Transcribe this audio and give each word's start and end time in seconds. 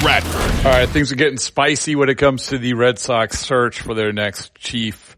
Bradford. 0.00 0.66
All 0.66 0.72
right, 0.72 0.88
things 0.88 1.10
are 1.10 1.16
getting 1.16 1.38
spicy 1.38 1.96
when 1.96 2.08
it 2.08 2.18
comes 2.18 2.48
to 2.48 2.58
the 2.58 2.74
Red 2.74 2.98
Sox 2.98 3.38
search 3.38 3.80
for 3.80 3.94
their 3.94 4.12
next 4.12 4.54
chief 4.54 5.16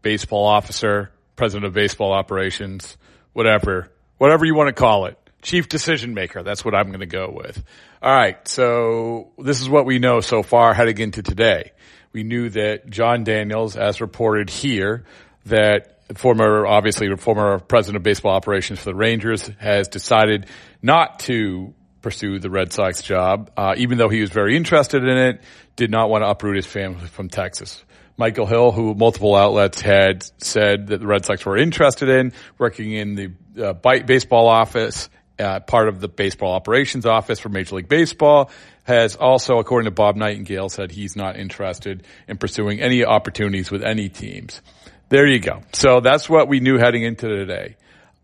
baseball 0.00 0.46
officer, 0.46 1.10
president 1.36 1.66
of 1.66 1.74
baseball 1.74 2.12
operations, 2.12 2.96
whatever, 3.34 3.90
whatever 4.18 4.44
you 4.44 4.54
want 4.54 4.68
to 4.68 4.72
call 4.72 5.06
it. 5.06 5.18
Chief 5.42 5.68
decision 5.68 6.14
maker. 6.14 6.42
That's 6.42 6.64
what 6.64 6.74
I'm 6.74 6.88
going 6.88 7.00
to 7.00 7.06
go 7.06 7.30
with. 7.30 7.62
All 8.00 8.14
right. 8.14 8.46
So 8.48 9.32
this 9.38 9.60
is 9.60 9.68
what 9.68 9.86
we 9.86 9.98
know 9.98 10.20
so 10.20 10.42
far 10.42 10.72
heading 10.72 10.98
into 10.98 11.22
today. 11.22 11.72
We 12.12 12.22
knew 12.22 12.48
that 12.50 12.88
Jon 12.88 13.24
Daniels, 13.24 13.76
as 13.76 14.00
reported 14.00 14.50
here, 14.50 15.04
that 15.46 15.98
former, 16.16 16.66
obviously 16.66 17.14
former 17.16 17.58
president 17.58 17.96
of 17.96 18.02
baseball 18.02 18.32
operations 18.32 18.78
for 18.78 18.86
the 18.86 18.94
Rangers 18.94 19.50
has 19.58 19.88
decided 19.88 20.46
not 20.80 21.20
to 21.20 21.74
pursue 22.02 22.38
the 22.38 22.50
Red 22.50 22.72
Sox 22.72 23.00
job, 23.00 23.50
uh, 23.56 23.74
even 23.78 23.96
though 23.96 24.08
he 24.08 24.20
was 24.20 24.30
very 24.30 24.56
interested 24.56 25.02
in 25.04 25.16
it, 25.16 25.40
did 25.76 25.90
not 25.90 26.10
want 26.10 26.22
to 26.22 26.28
uproot 26.28 26.56
his 26.56 26.66
family 26.66 27.06
from 27.06 27.28
Texas. 27.28 27.82
Michael 28.16 28.46
Hill, 28.46 28.72
who 28.72 28.94
multiple 28.94 29.34
outlets 29.34 29.80
had 29.80 30.22
said 30.42 30.88
that 30.88 31.00
the 31.00 31.06
Red 31.06 31.24
Sox 31.24 31.46
were 31.46 31.56
interested 31.56 32.08
in 32.08 32.32
working 32.58 32.92
in 32.92 33.14
the 33.14 33.32
uh, 33.64 33.72
baseball 33.72 34.48
office, 34.48 35.08
uh, 35.38 35.60
part 35.60 35.88
of 35.88 36.00
the 36.00 36.08
baseball 36.08 36.52
operations 36.52 37.06
office 37.06 37.40
for 37.40 37.48
Major 37.48 37.76
League 37.76 37.88
Baseball, 37.88 38.50
has 38.84 39.16
also, 39.16 39.58
according 39.58 39.86
to 39.86 39.90
Bob 39.92 40.16
Nightingale, 40.16 40.68
said 40.68 40.90
he's 40.90 41.16
not 41.16 41.36
interested 41.36 42.04
in 42.28 42.36
pursuing 42.36 42.80
any 42.80 43.04
opportunities 43.04 43.70
with 43.70 43.82
any 43.82 44.08
teams. 44.08 44.60
There 45.08 45.26
you 45.26 45.40
go. 45.40 45.62
So 45.72 46.00
that's 46.00 46.28
what 46.28 46.48
we 46.48 46.60
knew 46.60 46.78
heading 46.78 47.02
into 47.02 47.28
today. 47.28 47.76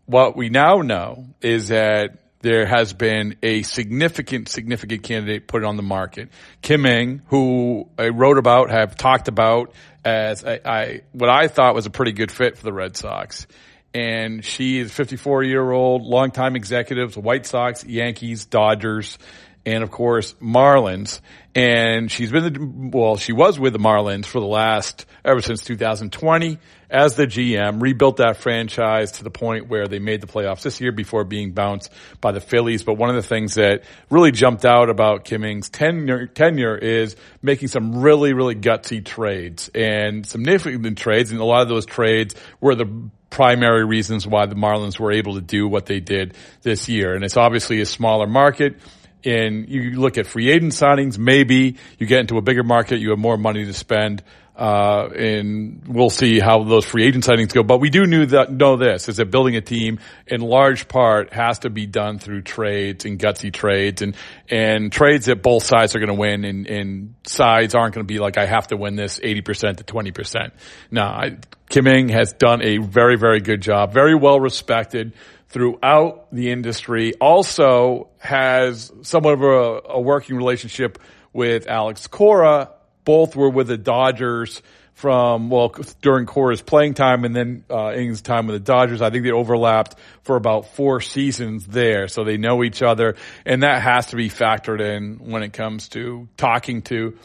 What 0.05 0.35
we 0.35 0.49
now 0.49 0.81
know 0.81 1.25
is 1.41 1.69
that 1.69 2.17
there 2.41 2.65
has 2.65 2.93
been 2.93 3.35
a 3.43 3.63
significant, 3.63 4.47
significant 4.47 5.03
candidate 5.03 5.47
put 5.47 5.63
on 5.63 5.75
the 5.75 5.83
market. 5.83 6.29
Kim 6.61 6.85
Ng, 6.85 7.21
who 7.27 7.89
I 7.97 8.09
wrote 8.09 8.37
about, 8.37 8.69
have 8.69 8.95
talked 8.95 9.27
about 9.27 9.73
as 10.05 10.45
I, 10.45 10.59
I, 10.63 11.01
what 11.11 11.29
I 11.29 11.47
thought 11.47 11.75
was 11.75 11.85
a 11.85 11.89
pretty 11.89 12.13
good 12.13 12.31
fit 12.31 12.57
for 12.57 12.63
the 12.63 12.73
Red 12.73 12.95
Sox. 12.95 13.45
And 13.93 14.45
she 14.45 14.79
is 14.79 14.91
54 14.91 15.43
year 15.43 15.71
old, 15.71 16.03
longtime 16.03 16.55
executives, 16.55 17.17
White 17.17 17.45
Sox, 17.45 17.83
Yankees, 17.83 18.45
Dodgers, 18.45 19.17
and 19.65 19.83
of 19.83 19.91
course 19.91 20.33
Marlins. 20.41 21.21
And 21.55 22.11
she's 22.11 22.31
been 22.31 22.53
the, 22.53 22.97
well, 22.97 23.17
she 23.17 23.33
was 23.33 23.59
with 23.59 23.73
the 23.73 23.79
Marlins 23.79 24.25
for 24.25 24.39
the 24.39 24.45
last, 24.45 25.05
ever 25.25 25.41
since 25.41 25.63
2020 25.63 26.59
as 26.89 27.15
the 27.15 27.27
GM, 27.27 27.81
rebuilt 27.81 28.17
that 28.17 28.37
franchise 28.37 29.13
to 29.13 29.23
the 29.23 29.29
point 29.29 29.67
where 29.67 29.87
they 29.87 29.99
made 29.99 30.21
the 30.21 30.27
playoffs 30.27 30.61
this 30.61 30.79
year 30.79 30.91
before 30.91 31.23
being 31.23 31.51
bounced 31.51 31.91
by 32.21 32.31
the 32.31 32.39
Phillies. 32.39 32.83
But 32.83 32.95
one 32.95 33.09
of 33.09 33.15
the 33.15 33.23
things 33.23 33.55
that 33.55 33.83
really 34.09 34.31
jumped 34.31 34.65
out 34.65 34.89
about 34.89 35.25
Kim 35.25 35.43
Ng's 35.43 35.69
tenure, 35.69 36.27
tenure 36.27 36.77
is 36.77 37.15
making 37.41 37.67
some 37.67 38.01
really, 38.01 38.33
really 38.33 38.55
gutsy 38.55 39.03
trades 39.03 39.69
and 39.75 40.25
significant 40.25 40.97
trades. 40.97 41.31
And 41.31 41.39
a 41.39 41.45
lot 41.45 41.61
of 41.61 41.69
those 41.69 41.85
trades 41.85 42.35
were 42.59 42.75
the 42.75 43.09
primary 43.29 43.85
reasons 43.85 44.25
why 44.25 44.45
the 44.45 44.55
Marlins 44.55 44.99
were 44.99 45.11
able 45.11 45.35
to 45.35 45.41
do 45.41 45.67
what 45.67 45.85
they 45.85 45.99
did 45.99 46.35
this 46.61 46.89
year. 46.89 47.13
And 47.13 47.23
it's 47.23 47.37
obviously 47.37 47.81
a 47.81 47.85
smaller 47.85 48.27
market 48.27 48.77
and 49.25 49.67
you 49.69 49.99
look 49.99 50.17
at 50.17 50.27
free 50.27 50.49
agent 50.49 50.73
signings, 50.73 51.17
maybe 51.17 51.75
you 51.97 52.07
get 52.07 52.19
into 52.21 52.37
a 52.37 52.41
bigger 52.41 52.63
market, 52.63 52.99
you 52.99 53.09
have 53.09 53.19
more 53.19 53.37
money 53.37 53.65
to 53.65 53.73
spend. 53.73 54.23
Uh, 54.55 55.07
and 55.15 55.83
we'll 55.87 56.09
see 56.09 56.37
how 56.37 56.65
those 56.65 56.83
free 56.83 57.05
agent 57.05 57.23
signings 57.23 57.53
go. 57.53 57.63
But 57.63 57.77
we 57.77 57.89
do 57.89 58.05
knew 58.05 58.25
that, 58.25 58.51
know 58.51 58.75
this 58.75 59.07
is 59.07 59.15
that 59.15 59.31
building 59.31 59.55
a 59.55 59.61
team 59.61 59.99
in 60.27 60.41
large 60.41 60.89
part 60.89 61.31
has 61.31 61.59
to 61.59 61.69
be 61.69 61.85
done 61.85 62.19
through 62.19 62.41
trades 62.41 63.05
and 63.05 63.17
gutsy 63.17 63.53
trades 63.53 64.01
and, 64.01 64.17
and 64.49 64.91
trades 64.91 65.27
that 65.27 65.41
both 65.41 65.63
sides 65.63 65.95
are 65.95 65.99
going 65.99 66.09
to 66.09 66.13
win 66.13 66.43
and, 66.43 66.67
and 66.67 67.15
sides 67.23 67.73
aren't 67.73 67.95
going 67.95 68.05
to 68.05 68.13
be 68.13 68.19
like, 68.19 68.37
I 68.37 68.45
have 68.47 68.67
to 68.67 68.75
win 68.75 68.97
this 68.97 69.17
80% 69.19 69.77
to 69.77 69.85
20%. 69.85 70.51
Now, 70.91 71.07
I, 71.07 71.37
Kim 71.69 72.09
has 72.09 72.33
done 72.33 72.61
a 72.61 72.79
very, 72.79 73.17
very 73.17 73.39
good 73.39 73.61
job, 73.61 73.93
very 73.93 74.15
well 74.15 74.41
respected 74.41 75.13
throughout 75.49 76.27
the 76.31 76.51
industry. 76.51 77.13
Also 77.15 78.09
has 78.19 78.91
somewhat 79.01 79.33
of 79.33 79.41
a, 79.41 79.81
a 79.93 80.01
working 80.01 80.35
relationship 80.35 80.99
with 81.33 81.67
Alex 81.67 82.07
Cora. 82.07 82.71
Both 83.03 83.35
were 83.35 83.49
with 83.49 83.67
the 83.67 83.77
Dodgers 83.77 84.61
from, 84.93 85.49
well, 85.49 85.73
during 86.01 86.25
Cora's 86.25 86.61
playing 86.61 86.93
time 86.93 87.23
and 87.23 87.33
then, 87.35 87.63
uh, 87.69 87.87
Ng's 87.89 88.21
time 88.21 88.47
with 88.47 88.55
the 88.55 88.59
Dodgers. 88.59 89.01
I 89.01 89.09
think 89.09 89.23
they 89.23 89.31
overlapped 89.31 89.95
for 90.23 90.35
about 90.35 90.73
four 90.75 90.99
seasons 90.99 91.65
there. 91.65 92.09
So 92.09 92.23
they 92.23 92.37
know 92.37 92.63
each 92.63 92.81
other 92.81 93.15
and 93.45 93.63
that 93.63 93.81
has 93.81 94.07
to 94.07 94.17
be 94.17 94.29
factored 94.29 94.81
in 94.81 95.31
when 95.31 95.41
it 95.41 95.53
comes 95.53 95.89
to 95.89 96.27
talking 96.37 96.81
to 96.83 97.17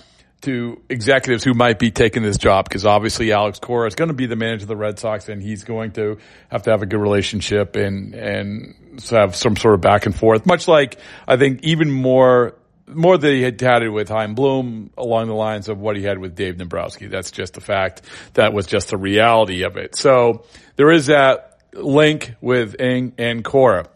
to 0.44 0.80
executives 0.88 1.44
who 1.44 1.54
might 1.54 1.78
be 1.78 1.90
taking 1.90 2.22
this 2.22 2.38
job 2.38 2.66
because 2.68 2.86
obviously 2.86 3.32
Alex 3.32 3.58
Cora 3.58 3.86
is 3.88 3.94
going 3.94 4.08
to 4.08 4.14
be 4.14 4.26
the 4.26 4.36
manager 4.36 4.64
of 4.64 4.68
the 4.68 4.76
Red 4.76 4.98
Sox 4.98 5.28
and 5.28 5.42
he's 5.42 5.64
going 5.64 5.92
to 5.92 6.18
have 6.48 6.62
to 6.62 6.70
have 6.70 6.82
a 6.82 6.86
good 6.86 7.00
relationship 7.00 7.76
and 7.76 8.14
and 8.14 8.74
have 9.10 9.34
some 9.34 9.56
sort 9.56 9.74
of 9.74 9.80
back 9.80 10.06
and 10.06 10.14
forth. 10.14 10.46
Much 10.46 10.68
like 10.68 10.98
I 11.26 11.36
think 11.36 11.62
even 11.64 11.90
more 11.90 12.54
more 12.86 13.16
than 13.18 13.32
he 13.32 13.42
had 13.42 13.60
had 13.60 13.82
it 13.82 13.88
with 13.88 14.08
Chaim 14.08 14.34
Bloom 14.34 14.90
along 14.96 15.28
the 15.28 15.34
lines 15.34 15.68
of 15.68 15.78
what 15.78 15.96
he 15.96 16.02
had 16.02 16.18
with 16.18 16.34
Dave 16.34 16.58
Dombrowski. 16.58 17.06
That's 17.06 17.30
just 17.30 17.54
the 17.54 17.60
fact. 17.60 18.02
That 18.34 18.52
was 18.52 18.66
just 18.66 18.90
the 18.90 18.98
reality 18.98 19.62
of 19.62 19.76
it. 19.76 19.96
So 19.96 20.44
there 20.76 20.90
is 20.90 21.06
that 21.06 21.58
link 21.72 22.34
with 22.40 22.76
Ng 22.78 23.14
and 23.18 23.44
Cora. 23.44 23.86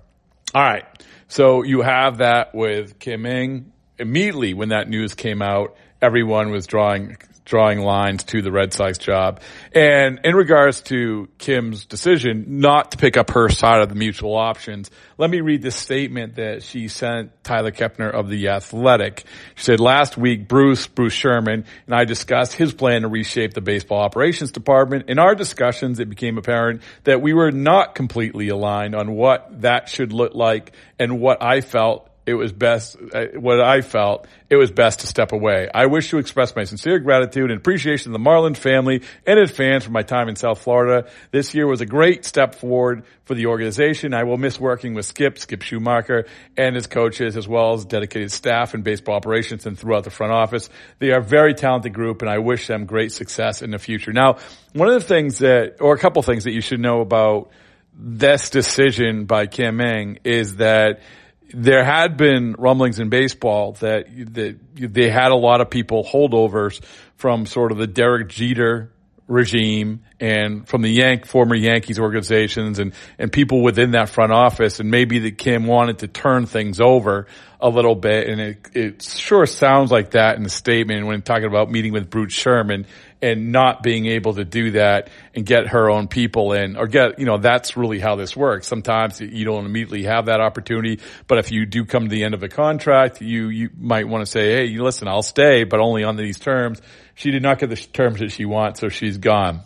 All 0.55 0.63
right. 0.63 0.85
So 1.29 1.63
you 1.63 1.83
have 1.83 2.19
that 2.19 2.55
with 2.55 2.99
Kim 2.99 3.27
Ng. 3.27 3.73
Immediately 3.99 4.55
when 4.55 4.69
that 4.69 4.89
news 4.89 5.15
came 5.15 5.43
out, 5.43 5.77
everyone 6.01 6.51
was 6.51 6.67
drawing 6.67 7.17
drawing 7.49 7.81
lines 7.81 8.25
to 8.25 8.43
the 8.43 8.53
Red 8.53 8.75
Sox 8.75 8.99
job. 8.99 9.41
And 9.75 10.21
in 10.23 10.37
regards 10.37 10.83
to 10.83 11.29
Kim's 11.39 11.87
decision 11.87 12.61
not 12.61 12.91
to 12.91 12.99
pick 12.99 13.17
up 13.17 13.31
her 13.31 13.49
side 13.49 13.81
of 13.81 13.89
the 13.89 13.95
mutual 13.95 14.37
options, 14.37 14.91
let 15.17 15.31
me 15.31 15.41
read 15.41 15.63
this 15.63 15.75
statement 15.75 16.35
that 16.37 16.63
she 16.63 16.89
sent 16.89 17.43
Tyler 17.43 17.73
Kepner 17.73 18.13
of 18.13 18.29
The 18.29 18.49
Athletic. 18.49 19.25
She 19.55 19.65
said, 19.65 19.81
last 19.81 20.19
week, 20.19 20.47
Bruce, 20.47 20.87
Bruce 20.87 21.15
Sherman, 21.15 21.65
and 21.87 21.95
I 21.95 22.05
discussed 22.05 22.53
his 22.53 22.75
plan 22.75 23.03
to 23.03 23.09
reshape 23.09 23.55
the 23.55 23.63
baseball 23.63 24.01
operations 24.01 24.53
department. 24.53 25.09
In 25.09 25.19
our 25.19 25.35
discussions, 25.35 26.01
it 26.01 26.11
became 26.11 26.37
apparent 26.37 26.83
that 27.05 27.23
we 27.23 27.33
were 27.33 27.51
not 27.51 27.95
completely 27.95 28.51
aligned 28.51 28.95
on 28.95 29.13
what 29.13 29.63
that 29.63 29.89
should 29.89 30.13
look 30.13 30.35
like 30.35 30.73
and 30.99 31.19
what 31.19 31.43
I 31.43 31.63
felt 31.63 32.08
it 32.29 32.35
was 32.35 32.53
best, 32.53 32.95
uh, 33.15 33.25
what 33.41 33.59
I 33.59 33.81
felt, 33.81 34.27
it 34.51 34.57
was 34.57 34.71
best 34.71 35.01
to 35.01 35.07
step 35.07 35.33
away. 35.33 35.67
I 35.75 35.87
wish 35.87 36.11
to 36.11 36.19
express 36.19 36.55
my 36.55 36.65
sincere 36.65 36.99
gratitude 36.99 37.51
and 37.51 37.59
appreciation 37.59 38.05
to 38.05 38.13
the 38.13 38.19
Marlin 38.19 38.53
family 38.53 39.03
and 39.27 39.39
its 39.39 39.51
fans 39.51 39.85
for 39.85 39.93
my 39.93 40.03
time 40.03 40.29
in 40.29 40.37
South 40.37 40.61
Florida. 40.61 41.09
This 41.31 41.55
year 41.55 41.67
was 41.67 41.81
a 41.81 41.87
great 41.87 42.27
step 42.27 42.55
forward 42.55 43.05
for 43.25 43.35
the 43.35 43.47
organization. 43.47 44.13
I 44.13 44.25
will 44.25 44.37
miss 44.37 44.61
working 44.61 44.93
with 44.93 45.07
Skip, 45.07 45.39
Skip 45.39 45.61
Schumaker, 45.61 46.29
and 46.55 46.75
his 46.75 46.87
coaches, 46.87 47.35
as 47.35 47.49
well 47.49 47.73
as 47.73 47.87
dedicated 47.87 48.31
staff 48.31 48.75
in 48.75 48.83
baseball 48.83 49.15
operations 49.15 49.65
and 49.65 49.79
throughout 49.79 50.05
the 50.05 50.11
front 50.11 50.35
office. 50.35 50.69
They 50.99 51.13
are 51.13 51.21
a 51.21 51.25
very 51.25 51.55
talented 51.55 51.95
group, 51.95 52.21
and 52.21 52.31
I 52.31 52.41
wish 52.41 52.67
them 52.67 52.85
great 52.85 53.13
success 53.13 53.63
in 53.63 53.71
the 53.71 53.79
future. 53.79 54.13
Now, 54.13 54.37
one 54.75 54.89
of 54.89 54.95
the 54.95 55.09
things 55.09 55.39
that, 55.39 55.81
or 55.81 55.95
a 55.95 55.99
couple 55.99 56.21
things 56.23 56.45
that 56.45 56.53
you 56.53 56.61
should 56.61 56.81
know 56.81 57.01
about 57.01 57.51
this 57.99 58.51
decision 58.51 59.25
by 59.25 59.47
Kim 59.47 59.81
Ng 59.81 60.19
is 60.25 60.57
that 60.57 61.01
there 61.51 61.85
had 61.85 62.17
been 62.17 62.55
rumblings 62.59 62.99
in 62.99 63.09
baseball 63.09 63.73
that, 63.81 64.07
that 64.35 64.59
they 64.75 65.09
had 65.09 65.33
a 65.33 65.37
lot 65.37 65.61
of 65.61 65.71
people 65.71 66.05
holdovers 66.05 66.83
from 67.17 67.47
sort 67.47 67.73
of 67.73 67.79
the 67.79 67.87
Derek 67.87 68.29
Jeter 68.29 68.93
regime 69.29 70.03
and 70.19 70.67
from 70.67 70.83
the 70.83 70.89
Yank 70.89 71.27
former 71.27 71.55
Yankees 71.55 71.99
organizations 71.99 72.79
and 72.79 72.95
and 73.19 73.31
people 73.31 73.63
within 73.63 73.93
that 73.93 74.09
front 74.09 74.33
office. 74.33 74.81
And 74.81 74.91
maybe 74.91 75.21
that 75.21 75.39
Kim 75.39 75.67
wanted 75.67 75.99
to 75.99 76.09
turn 76.09 76.47
things 76.47 76.81
over 76.81 77.27
a 77.61 77.69
little 77.69 77.95
bit. 77.95 78.29
And 78.29 78.41
it 78.41 78.69
it 78.75 79.03
sure 79.03 79.47
sounds 79.47 79.93
like 79.93 80.13
that 80.13 80.37
in 80.37 80.43
the 80.43 80.51
statement 80.51 81.07
when 81.07 81.23
talking 81.23 81.47
about 81.47 81.71
meeting 81.71 81.93
with 81.93 82.11
Bruce 82.11 82.33
Sherman 82.33 82.87
and 83.21 83.51
not 83.51 83.83
being 83.83 84.07
able 84.07 84.35
to 84.35 84.45
do 84.45 84.73
that 84.73 85.11
and 85.35 85.45
get 85.45 85.69
her 85.69 85.91
own 85.91 86.09
people 86.09 86.53
in 86.53 86.77
or 86.77 86.87
get, 86.87 87.19
you 87.19 87.25
know, 87.25 87.39
that's 87.39 87.77
really 87.77 87.99
how 87.99 88.17
this 88.17 88.37
works. 88.37 88.67
Sometimes 88.67 89.21
you 89.21 89.45
don't 89.45 89.67
immediately 89.67 90.05
have 90.05 90.27
that 90.27 90.41
opportunity, 90.41 91.01
but 91.27 91.39
if 91.39 91.51
you 91.51 91.67
do 91.67 91.85
come 91.85 92.05
to 92.05 92.09
the 92.09 92.25
end 92.25 92.35
of 92.35 92.43
a 92.43 92.49
contract, 92.49 93.21
you, 93.21 93.49
you 93.49 93.71
might 93.77 94.07
want 94.07 94.25
to 94.25 94.31
say, 94.31 94.53
Hey, 94.53 94.79
listen, 94.79 95.09
I'll 95.09 95.23
stay, 95.23 95.65
but 95.65 95.81
only 95.81 96.05
on 96.05 96.17
these 96.17 96.39
terms. 96.39 96.81
She 97.15 97.31
did 97.31 97.43
not 97.43 97.59
get 97.59 97.71
the 97.71 97.77
terms 97.77 98.21
that 98.21 98.31
she 98.31 98.45
wants, 98.45 98.81
so 98.81 98.89
she's 98.89 99.19
gone. 99.19 99.63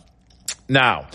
Now, 0.67 1.07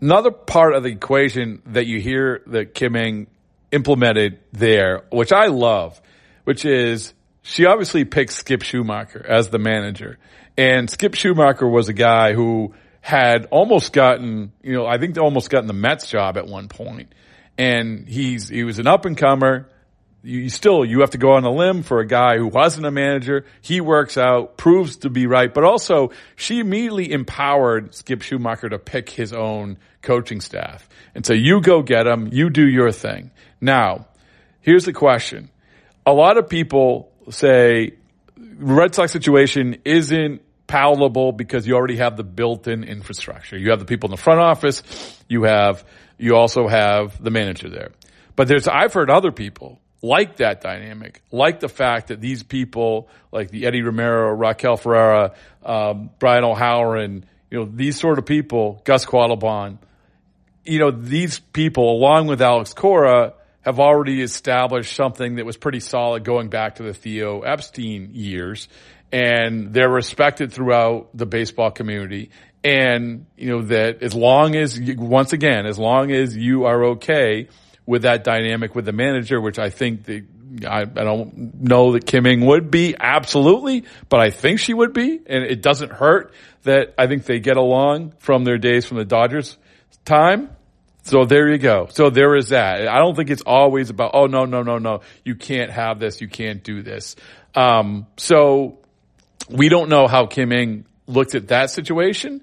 another 0.00 0.30
part 0.30 0.74
of 0.74 0.84
the 0.84 0.90
equation 0.90 1.62
that 1.66 1.86
you 1.86 2.00
hear 2.00 2.42
that 2.46 2.74
Kim 2.74 2.94
Ng 2.94 3.26
implemented 3.72 4.38
there, 4.52 5.04
which 5.10 5.32
I 5.32 5.46
love, 5.46 6.00
which 6.44 6.64
is 6.64 7.12
she 7.48 7.64
obviously 7.64 8.04
picked 8.04 8.32
Skip 8.32 8.60
Schumaker 8.60 9.24
as 9.24 9.48
the 9.48 9.58
manager. 9.58 10.18
And 10.58 10.90
Skip 10.90 11.12
Schumaker 11.12 11.70
was 11.70 11.88
a 11.88 11.94
guy 11.94 12.34
who 12.34 12.74
had 13.00 13.46
almost 13.46 13.94
gotten, 13.94 14.52
you 14.62 14.74
know, 14.74 14.86
I 14.86 14.98
think 14.98 15.14
they 15.14 15.22
almost 15.22 15.48
gotten 15.48 15.66
the 15.66 15.72
Mets 15.72 16.10
job 16.10 16.36
at 16.36 16.46
one 16.46 16.68
point. 16.68 17.14
And 17.56 18.06
he's, 18.06 18.50
he 18.50 18.64
was 18.64 18.78
an 18.78 18.86
up 18.86 19.06
and 19.06 19.16
comer. 19.16 19.66
You 20.22 20.50
still, 20.50 20.84
you 20.84 21.00
have 21.00 21.10
to 21.10 21.18
go 21.18 21.32
on 21.32 21.44
a 21.44 21.50
limb 21.50 21.84
for 21.84 22.00
a 22.00 22.06
guy 22.06 22.36
who 22.36 22.48
wasn't 22.48 22.84
a 22.84 22.90
manager. 22.90 23.46
He 23.62 23.80
works 23.80 24.18
out, 24.18 24.58
proves 24.58 24.98
to 24.98 25.10
be 25.10 25.26
right, 25.26 25.52
but 25.52 25.64
also 25.64 26.10
she 26.36 26.60
immediately 26.60 27.10
empowered 27.10 27.94
Skip 27.94 28.20
Schumaker 28.20 28.68
to 28.68 28.78
pick 28.78 29.08
his 29.08 29.32
own 29.32 29.78
coaching 30.02 30.42
staff. 30.42 30.86
And 31.14 31.24
so 31.24 31.32
you 31.32 31.62
go 31.62 31.80
get 31.80 32.06
him, 32.06 32.28
you 32.30 32.50
do 32.50 32.68
your 32.68 32.92
thing. 32.92 33.30
Now, 33.58 34.06
here's 34.60 34.84
the 34.84 34.92
question. 34.92 35.48
A 36.04 36.12
lot 36.12 36.36
of 36.36 36.50
people 36.50 37.07
say 37.30 37.94
Red 38.36 38.94
Sox 38.94 39.12
situation 39.12 39.78
isn't 39.84 40.42
palatable 40.66 41.32
because 41.32 41.66
you 41.66 41.74
already 41.74 41.96
have 41.96 42.16
the 42.16 42.24
built-in 42.24 42.84
infrastructure. 42.84 43.56
You 43.58 43.70
have 43.70 43.80
the 43.80 43.86
people 43.86 44.08
in 44.08 44.10
the 44.12 44.22
front 44.22 44.40
office. 44.40 44.82
You 45.28 45.44
have, 45.44 45.84
you 46.18 46.36
also 46.36 46.68
have 46.68 47.22
the 47.22 47.30
manager 47.30 47.70
there. 47.70 47.90
But 48.36 48.48
there's, 48.48 48.68
I've 48.68 48.92
heard 48.92 49.10
other 49.10 49.32
people 49.32 49.80
like 50.02 50.36
that 50.36 50.60
dynamic, 50.60 51.22
like 51.32 51.60
the 51.60 51.68
fact 51.68 52.08
that 52.08 52.20
these 52.20 52.42
people, 52.42 53.08
like 53.32 53.50
the 53.50 53.66
Eddie 53.66 53.82
Romero, 53.82 54.32
Raquel 54.32 54.76
Ferreira, 54.76 55.34
um, 55.64 56.10
Brian 56.18 56.44
O'Halloran, 56.44 57.24
you 57.50 57.58
know, 57.58 57.64
these 57.64 57.98
sort 57.98 58.18
of 58.18 58.26
people, 58.26 58.80
Gus 58.84 59.04
Quattlebaum, 59.04 59.78
you 60.64 60.78
know, 60.78 60.90
these 60.90 61.38
people, 61.38 61.90
along 61.90 62.26
with 62.26 62.42
Alex 62.42 62.74
Cora, 62.74 63.34
have 63.62 63.80
already 63.80 64.22
established 64.22 64.94
something 64.94 65.36
that 65.36 65.46
was 65.46 65.56
pretty 65.56 65.80
solid 65.80 66.24
going 66.24 66.48
back 66.48 66.76
to 66.76 66.82
the 66.82 66.94
Theo 66.94 67.40
Epstein 67.40 68.10
years 68.14 68.68
and 69.12 69.72
they're 69.72 69.88
respected 69.88 70.52
throughout 70.52 71.08
the 71.14 71.26
baseball 71.26 71.70
community. 71.70 72.30
And, 72.62 73.26
you 73.36 73.48
know, 73.48 73.62
that 73.62 74.02
as 74.02 74.14
long 74.14 74.54
as, 74.56 74.78
once 74.96 75.32
again, 75.32 75.66
as 75.66 75.78
long 75.78 76.10
as 76.10 76.36
you 76.36 76.64
are 76.64 76.84
okay 76.90 77.48
with 77.86 78.02
that 78.02 78.24
dynamic 78.24 78.74
with 78.74 78.84
the 78.84 78.92
manager, 78.92 79.40
which 79.40 79.58
I 79.58 79.70
think 79.70 80.04
the, 80.04 80.24
I, 80.66 80.82
I 80.82 80.84
don't 80.84 81.62
know 81.62 81.92
that 81.92 82.04
Kim 82.04 82.26
Ng 82.26 82.44
would 82.44 82.70
be 82.70 82.96
absolutely, 82.98 83.84
but 84.08 84.20
I 84.20 84.30
think 84.30 84.58
she 84.60 84.74
would 84.74 84.92
be. 84.92 85.20
And 85.26 85.44
it 85.44 85.62
doesn't 85.62 85.92
hurt 85.92 86.32
that 86.64 86.94
I 86.98 87.06
think 87.06 87.24
they 87.24 87.38
get 87.38 87.56
along 87.56 88.12
from 88.18 88.44
their 88.44 88.58
days 88.58 88.84
from 88.84 88.98
the 88.98 89.04
Dodgers 89.04 89.56
time. 90.04 90.50
So 91.08 91.24
there 91.24 91.48
you 91.50 91.58
go. 91.58 91.88
So 91.90 92.10
there 92.10 92.36
is 92.36 92.50
that. 92.50 92.86
I 92.86 92.98
don't 92.98 93.14
think 93.14 93.30
it's 93.30 93.42
always 93.42 93.90
about, 93.90 94.10
oh 94.14 94.26
no, 94.26 94.44
no, 94.44 94.62
no, 94.62 94.78
no, 94.78 95.00
you 95.24 95.34
can't 95.34 95.70
have 95.70 95.98
this, 95.98 96.20
you 96.20 96.28
can't 96.28 96.62
do 96.62 96.82
this. 96.82 97.16
Um, 97.54 98.06
so 98.16 98.78
we 99.48 99.68
don't 99.68 99.88
know 99.88 100.06
how 100.06 100.26
Kim 100.26 100.52
Ng 100.52 100.84
looked 101.06 101.34
at 101.34 101.48
that 101.48 101.70
situation. 101.70 102.42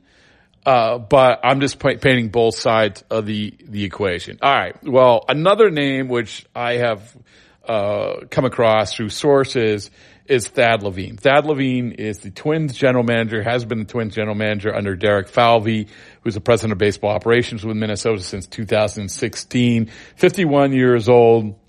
Uh, 0.65 0.97
but 0.97 1.41
I'm 1.43 1.61
just 1.61 1.77
painting 1.77 2.29
both 2.29 2.55
sides 2.55 3.03
of 3.11 3.27
the, 3.27 3.53
the 3.63 3.83
equation. 3.83 4.39
All 4.41 4.51
right. 4.51 4.75
Well, 4.83 5.23
another 5.29 5.69
name 5.69 6.07
which 6.07 6.43
I 6.55 6.77
have, 6.77 7.15
uh, 7.67 8.25
come 8.31 8.45
across 8.45 8.95
through 8.95 9.09
sources 9.09 9.91
is 10.27 10.47
Thad 10.47 10.83
Levine. 10.83 11.17
Thad 11.17 11.45
Levine 11.45 11.91
is 11.93 12.19
the 12.19 12.31
Twins 12.31 12.73
general 12.73 13.03
manager, 13.03 13.43
has 13.43 13.65
been 13.65 13.79
the 13.79 13.85
Twins 13.85 14.15
general 14.15 14.35
manager 14.35 14.73
under 14.73 14.95
Derek 14.95 15.27
Falvey, 15.27 15.87
who's 16.21 16.33
the 16.33 16.41
president 16.41 16.73
of 16.73 16.77
baseball 16.77 17.11
operations 17.11 17.63
with 17.63 17.77
Minnesota 17.77 18.21
since 18.21 18.47
2016. 18.47 19.91
51 20.15 20.73
years 20.73 21.09
old. 21.09 21.59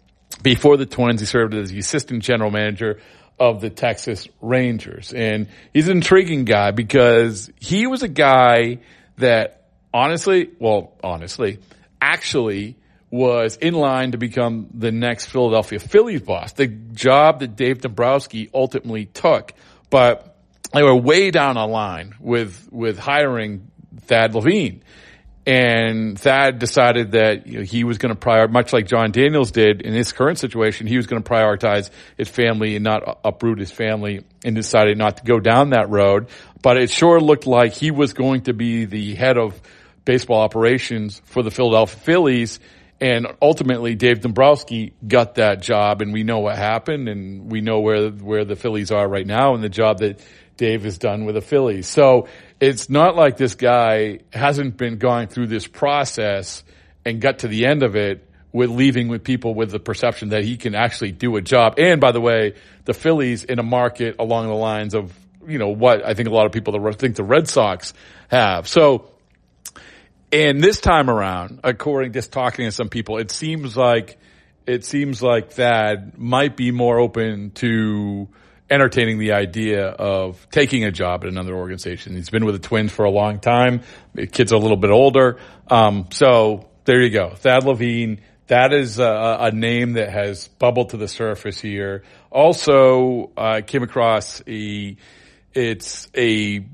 Before 0.43 0.77
the 0.77 0.87
Twins, 0.87 1.21
he 1.21 1.27
served 1.27 1.55
as 1.55 1.71
the 1.71 1.79
assistant 1.79 2.23
general 2.23 2.51
manager 2.51 3.01
of 3.39 3.61
the 3.61 3.71
Texas 3.71 4.29
Rangers. 4.41 5.13
And 5.13 5.49
he's 5.73 5.89
an 5.89 5.99
intriguing 5.99 6.45
guy 6.45 6.71
because 6.71 7.51
he 7.61 7.87
was 7.87 8.03
a 8.03 8.09
guy 8.09 8.79
that 9.19 9.67
honestly, 9.93 10.51
well, 10.59 10.93
honestly, 11.03 11.59
actually 12.01 12.77
was 13.11 13.57
in 13.57 13.75
line 13.75 14.13
to 14.13 14.19
become 14.19 14.69
the 14.75 14.91
next 14.91 15.27
Philadelphia 15.27 15.79
Phillies 15.79 16.23
boss, 16.23 16.53
the 16.53 16.67
job 16.67 17.41
that 17.41 17.57
Dave 17.57 17.81
Dombrowski 17.81 18.51
ultimately 18.53 19.07
took. 19.07 19.53
But 19.91 20.37
they 20.73 20.83
were 20.83 20.97
way 20.97 21.31
down 21.31 21.57
a 21.57 21.67
line 21.67 22.15
with, 22.19 22.69
with 22.73 22.99
hiring 22.99 23.71
Thad 24.03 24.35
Levine. 24.35 24.83
And 25.47 26.19
Thad 26.19 26.59
decided 26.59 27.13
that 27.13 27.47
you 27.47 27.59
know, 27.59 27.65
he 27.65 27.85
was 27.85 27.99
going 27.99 28.13
to 28.13 28.21
prioritize, 28.21 28.51
much 28.51 28.73
like 28.73 28.89
Jon 28.89 29.13
Daniels 29.13 29.53
did 29.53 29.81
in 29.81 29.95
his 29.95 30.13
current 30.13 30.41
situation, 30.41 30.89
he 30.89 30.97
was 30.97 31.07
going 31.07 31.23
to 31.23 31.29
prioritize 31.29 31.91
his 32.19 32.29
family 32.29 32.75
and 32.75 32.83
not 32.83 33.21
uproot 33.25 33.61
his 33.61 33.71
family 33.71 34.25
and 34.45 34.57
decided 34.57 34.99
not 34.99 35.19
to 35.19 35.25
go 35.25 35.39
down 35.39 35.71
that 35.71 35.89
road. 35.89 36.27
But 36.63 36.79
it 36.79 36.91
sure 36.91 37.21
looked 37.21 37.47
like 37.47 37.75
he 37.75 37.93
was 37.93 38.13
going 38.13 38.43
to 38.43 38.55
be 38.55 38.87
the 38.87 39.15
head 39.15 39.39
of 39.39 39.61
baseball 40.05 40.41
operations 40.41 41.23
for 41.27 41.45
the 41.45 41.53
Philadelphia 41.53 41.97
Phillies. 42.01 42.59
And 43.01 43.27
ultimately, 43.43 43.95
Dave 43.95 44.21
Dombrowski 44.21 44.95
got 45.07 45.35
that 45.35 45.61
job, 45.61 46.01
and 46.01 46.15
we 46.15 46.23
know 46.23 46.39
what 46.39 46.57
happened, 46.57 47.09
and 47.09 47.51
we 47.51 47.61
know 47.61 47.81
where 47.81 48.09
where 48.11 48.45
the 48.45 48.57
Phillies 48.57 48.91
are 48.91 49.07
right 49.07 49.27
now, 49.27 49.55
and 49.55 49.63
the 49.63 49.69
job 49.69 49.99
that 49.99 50.21
Dave 50.57 50.85
has 50.85 50.97
done 50.97 51.27
with 51.27 51.35
the 51.35 51.43
Phillies. 51.43 51.89
So 51.89 52.29
it's 52.59 52.89
not 52.89 53.15
like 53.15 53.37
this 53.37 53.55
guy 53.55 54.21
hasn't 54.33 54.79
been 54.79 54.97
going 54.97 55.29
through 55.29 55.49
this 55.49 55.67
process 55.67 56.65
and 57.05 57.21
got 57.21 57.41
to 57.41 57.49
the 57.49 57.67
end 57.67 57.83
of 57.83 57.97
it 57.97 58.27
with 58.53 58.71
leaving 58.71 59.09
with 59.09 59.23
people 59.23 59.55
with 59.55 59.71
the 59.71 59.79
perception 59.79 60.31
that 60.31 60.45
he 60.45 60.57
can 60.57 60.75
actually 60.75 61.13
do 61.13 61.37
a 61.37 61.43
job. 61.43 61.75
And 61.79 62.01
by 62.01 62.13
the 62.13 62.21
way, 62.21 62.55
the 62.87 62.95
Phillies 62.95 63.45
in 63.45 63.59
a 63.59 63.63
market 63.63 64.17
along 64.19 64.47
the 64.47 64.55
lines 64.55 64.95
of 64.95 65.13
you 65.47 65.59
know 65.59 65.69
what 65.69 66.05
I 66.05 66.15
think 66.15 66.29
a 66.29 66.33
lot 66.33 66.47
of 66.47 66.53
people 66.53 66.93
think 66.93 67.17
the 67.17 67.25
Red 67.25 67.49
Sox 67.49 67.93
have. 68.29 68.67
So 68.67 69.11
and 70.33 70.63
this 70.63 70.81
time 70.81 71.09
around, 71.09 71.61
according 71.63 72.13
to 72.13 72.23
talking 72.23 72.65
to 72.65 72.73
some 72.73 72.89
people, 72.89 73.19
it 73.19 73.31
seems 73.31 73.77
like 73.77 74.19
it 74.67 74.85
seems 74.85 75.23
like 75.23 75.53
Thad 75.53 76.19
might 76.19 76.57
be 76.57 76.73
more 76.73 76.99
open 76.99 77.53
to 77.53 78.29
entertaining 78.69 79.19
the 79.19 79.33
idea 79.33 79.87
of 79.87 80.49
taking 80.51 80.85
a 80.85 80.91
job 80.91 81.23
at 81.23 81.29
another 81.29 81.55
organization. 81.55 82.17
He's 82.17 82.31
been 82.31 82.45
with 82.45 82.61
the 82.61 82.69
Twins 82.69 82.91
for 82.91 83.05
a 83.05 83.11
long 83.11 83.39
time. 83.39 83.83
The 84.15 84.27
kid's 84.27 84.51
a 84.51 84.59
little 84.59 84.77
bit 84.77 84.91
older. 84.91 85.39
Um, 85.69 86.09
so 86.11 86.69
there 86.85 87.01
you 87.01 87.11
go. 87.11 87.31
Thad 87.31 87.65
Levine. 87.65 88.21
That 88.49 88.73
is 88.73 89.01
a, 89.01 89.39
a, 89.41 89.51
name 89.51 89.95
that 89.95 90.09
has 90.09 90.47
bubbled 90.47 90.91
to 90.91 90.97
the 90.97 91.09
surface 91.09 91.61
here. 91.61 92.05
Also, 92.31 93.33
I 93.37 93.59
uh, 93.59 93.61
came 93.63 93.83
across 93.83 94.41
a, 94.47 94.97
it's 95.53 96.09
a 96.15 96.65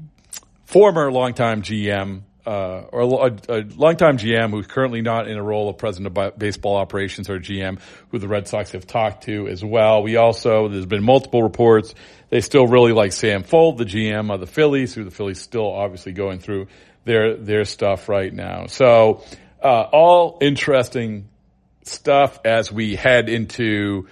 former 0.66 1.10
longtime 1.10 1.62
GM 1.62 2.24
uh, 2.44 2.82
or 2.92 3.28
a, 3.28 3.36
a 3.48 3.64
longtime 3.76 4.18
GM 4.18 4.50
who's 4.50 4.66
currently 4.66 5.00
not 5.00 5.28
in 5.28 5.36
a 5.38 5.42
role 5.42 5.68
of 5.68 5.78
president 5.78 6.16
of 6.16 6.38
baseball 6.38 6.76
operations 6.76 7.30
or 7.30 7.38
GM, 7.38 7.80
who 8.10 8.18
the 8.18 8.28
Red 8.28 8.48
Sox 8.48 8.72
have 8.72 8.86
talked 8.86 9.24
to 9.24 9.46
as 9.48 9.64
well. 9.64 10.02
We 10.02 10.16
also, 10.16 10.68
there's 10.68 10.86
been 10.86 11.04
multiple 11.04 11.42
reports. 11.42 11.94
They 12.30 12.40
still 12.40 12.66
really 12.66 12.92
like 12.92 13.12
Sam 13.12 13.44
Fuld, 13.44 13.78
the 13.78 13.84
GM 13.84 14.32
of 14.32 14.40
the 14.40 14.46
Phillies, 14.46 14.94
who 14.94 15.04
the 15.04 15.10
Phillies 15.10 15.40
still 15.40 15.70
obviously 15.70 16.12
going 16.12 16.40
through 16.40 16.68
their, 17.04 17.36
their 17.36 17.64
stuff 17.64 18.08
right 18.08 18.32
now. 18.32 18.66
So, 18.66 19.22
uh, 19.62 19.88
all 19.92 20.38
interesting 20.40 21.28
stuff 21.84 22.40
as 22.44 22.72
we 22.72 22.96
head 22.96 23.28
into, 23.28 24.08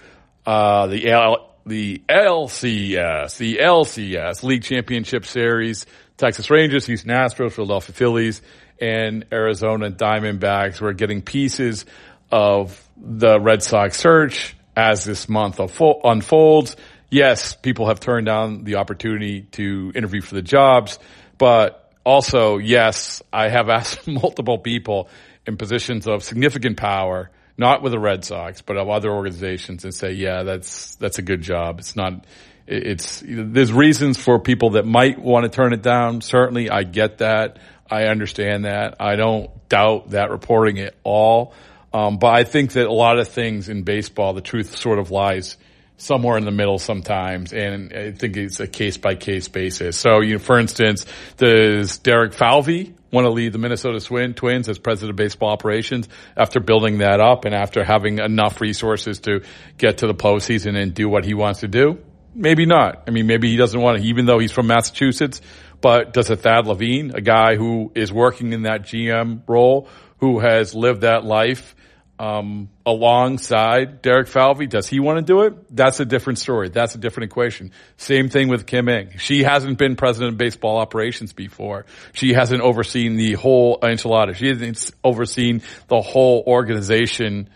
uh, 0.46 0.86
the 0.86 1.10
L- 1.10 1.50
the 1.66 2.02
LCS, 2.08 3.36
the 3.36 3.58
LCS 3.58 4.42
League 4.42 4.62
Championship 4.62 5.26
Series. 5.26 5.86
Texas 6.20 6.50
Rangers, 6.50 6.86
Houston 6.86 7.10
Astros, 7.10 7.52
Philadelphia 7.52 7.94
Phillies, 7.94 8.42
and 8.80 9.24
Arizona 9.32 9.90
Diamondbacks. 9.90 10.80
We're 10.80 10.92
getting 10.92 11.22
pieces 11.22 11.86
of 12.30 12.80
the 12.96 13.40
Red 13.40 13.62
Sox 13.62 13.98
search 13.98 14.54
as 14.76 15.04
this 15.04 15.28
month 15.28 15.58
unfolds. 15.58 16.76
Yes, 17.10 17.54
people 17.54 17.88
have 17.88 18.00
turned 18.00 18.26
down 18.26 18.64
the 18.64 18.76
opportunity 18.76 19.42
to 19.52 19.92
interview 19.94 20.20
for 20.20 20.34
the 20.34 20.42
jobs, 20.42 20.98
but 21.38 21.92
also, 22.04 22.58
yes, 22.58 23.22
I 23.32 23.48
have 23.48 23.68
asked 23.78 24.06
multiple 24.06 24.58
people 24.58 25.08
in 25.46 25.56
positions 25.56 26.06
of 26.06 26.22
significant 26.22 26.76
power, 26.76 27.30
not 27.56 27.82
with 27.82 27.92
the 27.92 27.98
Red 27.98 28.24
Sox, 28.24 28.62
but 28.62 28.76
of 28.76 28.88
other 28.88 29.10
organizations 29.10 29.84
and 29.84 29.94
say, 29.94 30.12
yeah, 30.12 30.42
that's, 30.42 30.96
that's 30.96 31.18
a 31.18 31.22
good 31.22 31.42
job. 31.42 31.78
It's 31.80 31.96
not, 31.96 32.26
it's 32.70 33.22
there's 33.26 33.72
reasons 33.72 34.16
for 34.16 34.38
people 34.38 34.70
that 34.70 34.86
might 34.86 35.18
want 35.18 35.44
to 35.44 35.50
turn 35.50 35.72
it 35.72 35.82
down. 35.82 36.20
Certainly, 36.20 36.70
I 36.70 36.84
get 36.84 37.18
that. 37.18 37.58
I 37.90 38.04
understand 38.04 38.64
that. 38.64 38.96
I 39.00 39.16
don't 39.16 39.50
doubt 39.68 40.10
that 40.10 40.30
reporting 40.30 40.78
at 40.78 40.94
all. 41.02 41.52
Um, 41.92 42.18
but 42.18 42.28
I 42.28 42.44
think 42.44 42.74
that 42.74 42.86
a 42.86 42.92
lot 42.92 43.18
of 43.18 43.28
things 43.28 43.68
in 43.68 43.82
baseball, 43.82 44.32
the 44.32 44.40
truth 44.40 44.76
sort 44.76 45.00
of 45.00 45.10
lies 45.10 45.56
somewhere 45.96 46.38
in 46.38 46.44
the 46.44 46.52
middle 46.52 46.78
sometimes, 46.78 47.52
and 47.52 47.92
I 47.92 48.12
think 48.12 48.36
it's 48.36 48.60
a 48.60 48.66
case 48.66 48.96
by 48.96 49.16
case 49.16 49.48
basis. 49.48 49.98
So, 49.98 50.20
you 50.20 50.34
know, 50.34 50.38
for 50.38 50.58
instance, 50.58 51.04
does 51.36 51.98
Derek 51.98 52.32
Falvey 52.32 52.94
want 53.10 53.26
to 53.26 53.30
lead 53.30 53.52
the 53.52 53.58
Minnesota 53.58 54.00
Twins 54.32 54.68
as 54.68 54.78
president 54.78 55.10
of 55.10 55.16
baseball 55.16 55.50
operations 55.50 56.08
after 56.36 56.60
building 56.60 56.98
that 56.98 57.20
up 57.20 57.44
and 57.44 57.54
after 57.54 57.84
having 57.84 58.18
enough 58.18 58.60
resources 58.60 59.18
to 59.20 59.42
get 59.76 59.98
to 59.98 60.06
the 60.06 60.14
postseason 60.14 60.80
and 60.80 60.94
do 60.94 61.08
what 61.08 61.24
he 61.24 61.34
wants 61.34 61.60
to 61.60 61.68
do? 61.68 61.98
Maybe 62.34 62.66
not. 62.66 63.04
I 63.06 63.10
mean, 63.10 63.26
maybe 63.26 63.50
he 63.50 63.56
doesn't 63.56 63.80
want 63.80 63.98
to, 63.98 64.04
even 64.04 64.26
though 64.26 64.38
he's 64.38 64.52
from 64.52 64.66
Massachusetts. 64.66 65.40
But 65.80 66.12
does 66.12 66.28
a 66.30 66.36
Thad 66.36 66.66
Levine, 66.66 67.12
a 67.14 67.20
guy 67.20 67.56
who 67.56 67.90
is 67.94 68.12
working 68.12 68.52
in 68.52 68.62
that 68.62 68.82
GM 68.82 69.42
role, 69.46 69.88
who 70.18 70.38
has 70.38 70.74
lived 70.74 71.00
that 71.02 71.24
life 71.24 71.74
um, 72.18 72.68
alongside 72.84 74.02
Derek 74.02 74.28
Falvey, 74.28 74.66
does 74.66 74.86
he 74.86 75.00
want 75.00 75.16
to 75.16 75.22
do 75.22 75.42
it? 75.42 75.74
That's 75.74 76.00
a 76.00 76.04
different 76.04 76.38
story. 76.38 76.68
That's 76.68 76.94
a 76.94 76.98
different 76.98 77.30
equation. 77.30 77.72
Same 77.96 78.28
thing 78.28 78.48
with 78.48 78.66
Kim 78.66 78.90
Ng. 78.90 79.16
She 79.16 79.42
hasn't 79.42 79.78
been 79.78 79.96
president 79.96 80.32
of 80.32 80.38
baseball 80.38 80.76
operations 80.76 81.32
before. 81.32 81.86
She 82.12 82.34
hasn't 82.34 82.60
overseen 82.60 83.16
the 83.16 83.32
whole 83.32 83.80
enchilada. 83.80 84.34
She 84.34 84.48
hasn't 84.48 84.90
overseen 85.02 85.62
the 85.88 86.02
whole 86.02 86.44
organization 86.46 87.48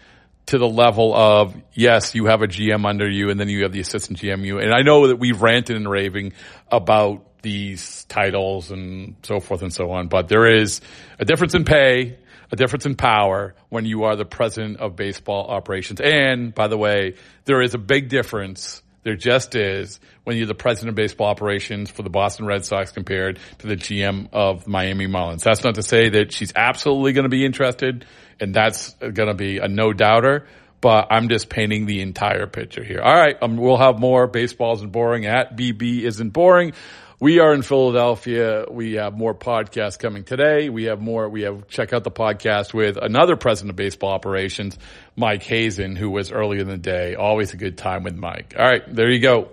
to 0.47 0.59
the 0.59 0.69
level 0.69 1.15
of 1.15 1.55
yes, 1.73 2.15
you 2.15 2.27
have 2.27 2.43
a 2.43 2.47
GM 2.47 2.87
under 2.87 3.09
you, 3.09 3.31
and 3.31 3.41
then 3.41 3.49
you 3.49 3.63
have 3.63 3.73
the 3.73 3.81
assistant 3.81 4.19
GMU. 4.19 4.63
And 4.63 4.75
I 4.75 4.83
know 4.83 5.09
that 5.09 5.17
we've 5.17 5.41
ranted 5.41 5.77
and 5.77 5.89
raving 5.89 6.35
about 6.71 7.43
these 7.43 8.05
titles 8.05 8.71
and 8.71 9.17
so 9.23 9.39
forth 9.39 9.63
and 9.63 9.73
so 9.73 9.93
on, 9.93 10.09
but 10.09 10.29
there 10.29 10.47
is 10.47 10.81
a 11.19 11.25
difference 11.25 11.55
in 11.55 11.65
pay, 11.65 12.19
a 12.51 12.57
difference 12.57 12.87
in 12.87 12.97
power 12.97 13.55
when 13.69 13.85
you 13.85 14.05
are 14.05 14.17
the 14.17 14.25
president 14.25 14.79
of 14.79 14.97
baseball 14.97 15.47
operations. 15.49 16.01
And 16.01 16.55
by 16.55 16.69
the 16.69 16.79
way, 16.79 17.15
there 17.45 17.63
is 17.63 17.75
a 17.75 17.79
big 17.79 18.09
difference. 18.09 18.83
There 19.03 19.17
just 19.17 19.55
is 19.55 20.01
when 20.25 20.39
you're 20.39 20.47
the 20.47 20.55
president 20.55 20.91
of 20.91 20.95
baseball 20.95 21.27
operations 21.27 21.91
for 21.91 22.03
the 22.03 22.11
Boston 22.11 22.47
Red 22.47 22.65
Sox 22.65 22.91
compared 22.91 23.39
to 23.59 23.67
the 23.67 23.77
GM 23.77 24.31
of 24.33 24.67
Miami 24.67 25.07
Marlins. 25.07 25.43
That's 25.43 25.63
not 25.63 25.75
to 25.75 25.83
say 25.83 26.09
that 26.09 26.33
she's 26.33 26.53
absolutely 26.57 27.13
going 27.13 27.25
to 27.25 27.29
be 27.29 27.45
interested 27.45 28.07
and 28.41 28.55
that's 28.55 28.95
going 28.95 29.29
to 29.29 29.35
be 29.35 29.59
a 29.59 29.69
no 29.69 29.93
doubter. 29.93 30.47
But 30.81 31.07
I'm 31.11 31.31
just 31.31 31.49
painting 31.49 31.87
the 31.87 32.03
entire 32.03 32.47
picture 32.47 32.85
here. 32.85 33.01
All 33.01 33.15
right, 33.15 33.37
um, 33.41 33.57
we'll 33.57 33.79
have 33.79 33.99
more 33.99 34.27
Baseball 34.27 34.75
Isn't 34.75 34.93
Boring 34.93 35.25
at 35.25 35.57
BB 35.57 36.03
isn't 36.03 36.31
boring. 36.31 36.75
We 37.21 37.39
are 37.39 37.55
in 37.55 37.63
Philadelphia. 37.63 38.67
We 38.71 38.95
have 38.95 39.17
more 39.17 39.35
podcasts 39.35 39.99
coming 39.99 40.25
today. 40.25 40.69
We 40.69 40.85
have 40.85 41.01
more. 41.01 41.29
We 41.29 41.43
have 41.43 41.69
check 41.69 41.95
out 41.95 42.05
the 42.05 42.11
podcast 42.11 42.75
with 42.75 42.99
another 42.99 43.37
president 43.37 43.71
of 43.71 43.77
baseball 43.77 44.11
operations, 44.13 44.77
Mike 45.17 45.43
Hazen, 45.43 45.97
who 45.97 46.11
was 46.11 46.33
earlier 46.33 46.61
in 46.61 46.69
the 46.69 46.77
day. 46.77 47.15
Always 47.15 47.55
a 47.55 47.57
good 47.57 47.79
time 47.79 48.03
with 48.03 48.17
Mike. 48.17 48.55
All 48.59 48.67
right, 48.67 48.83
there 48.95 49.11
you 49.11 49.21
go. 49.21 49.49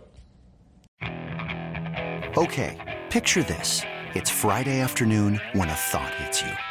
Okay, 2.36 3.00
picture 3.10 3.44
this. 3.44 3.84
It's 4.16 4.30
Friday 4.30 4.82
afternoon 4.82 5.40
when 5.54 5.70
a 5.70 5.76
thought 5.76 6.14
hits 6.16 6.42
you. 6.42 6.71